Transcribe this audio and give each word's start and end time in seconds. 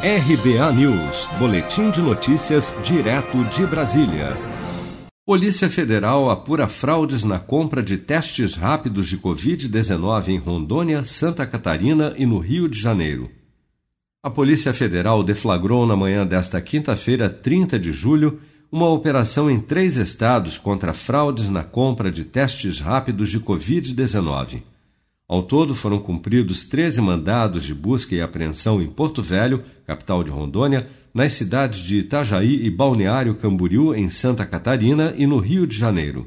RBA 0.00 0.72
News, 0.74 1.26
Boletim 1.40 1.90
de 1.90 2.00
Notícias, 2.00 2.72
direto 2.84 3.42
de 3.46 3.66
Brasília. 3.66 4.36
Polícia 5.26 5.68
Federal 5.68 6.30
apura 6.30 6.68
fraudes 6.68 7.24
na 7.24 7.40
compra 7.40 7.82
de 7.82 7.96
testes 7.96 8.54
rápidos 8.54 9.08
de 9.08 9.18
Covid-19 9.18 10.28
em 10.28 10.38
Rondônia, 10.38 11.02
Santa 11.02 11.44
Catarina 11.44 12.14
e 12.16 12.24
no 12.24 12.38
Rio 12.38 12.68
de 12.68 12.78
Janeiro. 12.78 13.28
A 14.22 14.30
Polícia 14.30 14.72
Federal 14.72 15.24
deflagrou 15.24 15.84
na 15.84 15.96
manhã 15.96 16.24
desta 16.24 16.60
quinta-feira, 16.60 17.28
30 17.28 17.76
de 17.76 17.92
julho, 17.92 18.38
uma 18.70 18.88
operação 18.88 19.50
em 19.50 19.58
três 19.58 19.96
estados 19.96 20.56
contra 20.56 20.94
fraudes 20.94 21.50
na 21.50 21.64
compra 21.64 22.08
de 22.08 22.24
testes 22.24 22.78
rápidos 22.78 23.30
de 23.30 23.40
Covid-19. 23.40 24.62
Ao 25.28 25.42
todo, 25.42 25.74
foram 25.74 25.98
cumpridos 25.98 26.64
13 26.64 27.02
mandados 27.02 27.64
de 27.64 27.74
busca 27.74 28.14
e 28.14 28.20
apreensão 28.20 28.80
em 28.80 28.86
Porto 28.86 29.22
Velho, 29.22 29.62
capital 29.86 30.24
de 30.24 30.30
Rondônia, 30.30 30.88
nas 31.12 31.34
cidades 31.34 31.80
de 31.80 31.98
Itajaí 31.98 32.64
e 32.64 32.70
Balneário 32.70 33.34
Camboriú, 33.34 33.94
em 33.94 34.08
Santa 34.08 34.46
Catarina, 34.46 35.14
e 35.18 35.26
no 35.26 35.38
Rio 35.38 35.66
de 35.66 35.76
Janeiro. 35.76 36.26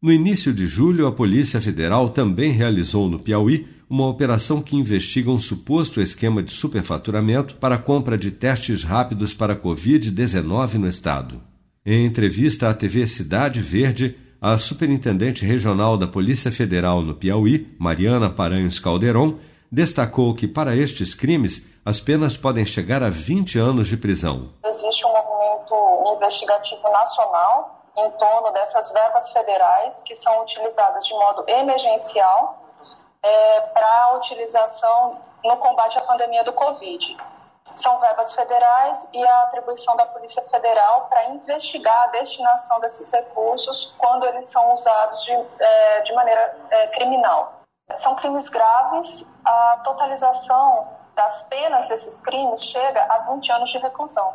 No 0.00 0.10
início 0.10 0.54
de 0.54 0.66
julho, 0.66 1.06
a 1.06 1.12
Polícia 1.12 1.60
Federal 1.60 2.08
também 2.08 2.50
realizou 2.50 3.10
no 3.10 3.18
Piauí 3.18 3.66
uma 3.90 4.06
operação 4.06 4.62
que 4.62 4.74
investiga 4.74 5.30
um 5.30 5.38
suposto 5.38 6.00
esquema 6.00 6.42
de 6.42 6.52
superfaturamento 6.52 7.56
para 7.56 7.74
a 7.74 7.78
compra 7.78 8.16
de 8.16 8.30
testes 8.30 8.82
rápidos 8.82 9.34
para 9.34 9.54
Covid-19 9.54 10.74
no 10.74 10.88
estado. 10.88 11.42
Em 11.84 12.06
entrevista 12.06 12.70
à 12.70 12.74
TV 12.74 13.06
Cidade 13.06 13.60
Verde, 13.60 14.16
a 14.40 14.56
superintendente 14.56 15.44
regional 15.44 15.98
da 15.98 16.06
Polícia 16.06 16.50
Federal 16.50 17.02
no 17.02 17.14
Piauí, 17.14 17.76
Mariana 17.78 18.30
Paranhos 18.30 18.78
Calderon, 18.78 19.38
destacou 19.70 20.34
que 20.34 20.48
para 20.48 20.74
estes 20.74 21.14
crimes 21.14 21.66
as 21.84 22.00
penas 22.00 22.36
podem 22.36 22.64
chegar 22.64 23.02
a 23.02 23.10
20 23.10 23.58
anos 23.58 23.86
de 23.86 23.98
prisão. 23.98 24.50
Existe 24.64 25.04
um 25.04 25.12
movimento 25.12 26.14
investigativo 26.16 26.90
nacional 26.90 27.84
em 27.98 28.10
torno 28.12 28.50
dessas 28.52 28.90
verbas 28.92 29.30
federais 29.30 30.02
que 30.06 30.14
são 30.14 30.42
utilizadas 30.42 31.04
de 31.04 31.12
modo 31.12 31.44
emergencial 31.46 32.64
é, 33.22 33.60
para 33.60 34.16
utilização 34.16 35.18
no 35.44 35.56
combate 35.58 35.98
à 35.98 36.02
pandemia 36.02 36.42
do 36.44 36.52
Covid 36.54 37.16
são 37.80 37.98
verbas 37.98 38.32
federais 38.32 39.08
e 39.12 39.26
a 39.26 39.42
atribuição 39.42 39.96
da 39.96 40.06
Polícia 40.06 40.42
Federal 40.42 41.06
para 41.08 41.30
investigar 41.30 42.04
a 42.04 42.06
destinação 42.08 42.78
desses 42.80 43.10
recursos 43.10 43.94
quando 43.98 44.26
eles 44.26 44.46
são 44.46 44.72
usados 44.72 45.22
de, 45.24 45.32
é, 45.32 46.00
de 46.02 46.12
maneira 46.14 46.56
é, 46.70 46.86
criminal. 46.88 47.60
São 47.96 48.14
crimes 48.14 48.48
graves, 48.48 49.26
a 49.44 49.80
totalização 49.82 50.88
das 51.14 51.42
penas 51.44 51.86
desses 51.86 52.20
crimes 52.20 52.62
chega 52.64 53.02
a 53.02 53.18
20 53.32 53.52
anos 53.52 53.70
de 53.70 53.78
reclusão. 53.78 54.34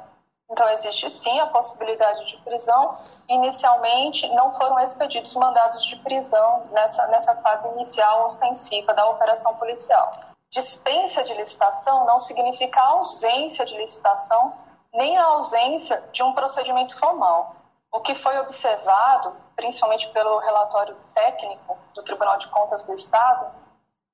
Então, 0.50 0.70
existe 0.70 1.10
sim 1.10 1.40
a 1.40 1.48
possibilidade 1.48 2.28
de 2.28 2.38
prisão. 2.38 2.98
Inicialmente, 3.28 4.28
não 4.36 4.54
foram 4.54 4.80
expedidos 4.80 5.36
mandados 5.36 5.84
de 5.86 5.96
prisão 5.98 6.68
nessa, 6.72 7.08
nessa 7.08 7.36
fase 7.38 7.68
inicial 7.70 8.26
ostensiva 8.26 8.94
da 8.94 9.10
operação 9.10 9.56
policial. 9.56 10.35
Dispensa 10.56 11.22
de 11.26 11.34
licitação 11.34 12.06
não 12.06 12.22
significa 12.22 12.80
ausência 12.80 13.66
de 13.66 13.76
licitação, 13.76 14.54
nem 14.94 15.18
a 15.18 15.26
ausência 15.26 16.02
de 16.14 16.24
um 16.24 16.32
procedimento 16.32 16.98
formal. 16.98 17.58
O 17.92 18.00
que 18.00 18.16
foi 18.16 18.40
observado, 18.40 19.36
principalmente 19.54 20.08
pelo 20.12 20.40
relatório 20.40 20.96
técnico 21.14 21.78
do 21.94 22.02
Tribunal 22.04 22.38
de 22.38 22.48
Contas 22.48 22.84
do 22.84 22.94
Estado, 22.94 23.48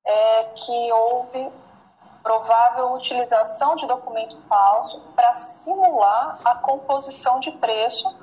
é 0.03 0.45
que 0.45 0.91
houve 0.91 1.47
provável 2.23 2.91
utilização 2.93 3.75
de 3.75 3.85
documento 3.85 4.35
falso 4.49 4.99
para 5.15 5.35
simular 5.35 6.39
a 6.43 6.55
composição 6.55 7.39
de 7.39 7.51
preço 7.51 8.17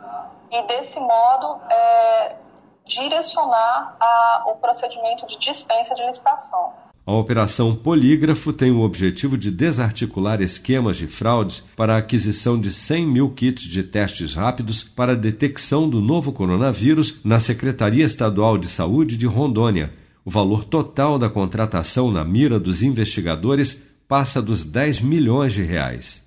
e, 0.50 0.60
desse 0.62 0.98
modo, 0.98 1.60
é, 1.70 2.36
direcionar 2.84 3.96
a, 4.00 4.42
o 4.46 4.56
procedimento 4.56 5.24
de 5.24 5.38
dispensa 5.38 5.94
de 5.94 6.04
licitação. 6.04 6.87
A 7.08 7.12
Operação 7.14 7.74
Polígrafo 7.74 8.52
tem 8.52 8.70
o 8.70 8.80
objetivo 8.80 9.38
de 9.38 9.50
desarticular 9.50 10.42
esquemas 10.42 10.98
de 10.98 11.06
fraudes 11.06 11.64
para 11.74 11.94
a 11.94 11.96
aquisição 11.96 12.60
de 12.60 12.70
100 12.70 13.06
mil 13.06 13.30
kits 13.30 13.62
de 13.62 13.82
testes 13.82 14.34
rápidos 14.34 14.84
para 14.84 15.16
detecção 15.16 15.88
do 15.88 16.02
novo 16.02 16.32
coronavírus 16.32 17.14
na 17.24 17.40
Secretaria 17.40 18.04
Estadual 18.04 18.58
de 18.58 18.68
Saúde 18.68 19.16
de 19.16 19.24
Rondônia. 19.24 19.90
O 20.22 20.30
valor 20.30 20.64
total 20.64 21.18
da 21.18 21.30
contratação 21.30 22.12
na 22.12 22.22
mira 22.26 22.60
dos 22.60 22.82
investigadores 22.82 23.80
passa 24.06 24.42
dos 24.42 24.62
10 24.62 25.00
milhões 25.00 25.54
de 25.54 25.62
reais. 25.62 26.26